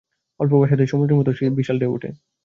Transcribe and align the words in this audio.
অল্প 0.39 0.53
বাতাসেই 0.61 0.91
সমুদ্রের 0.91 1.17
মতো 1.19 1.31
বিশাল 1.57 1.77
ঢেউ 1.79 1.91
ওঠে। 1.93 2.09